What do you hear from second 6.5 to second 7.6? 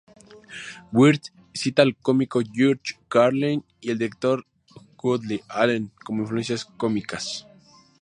cómicas.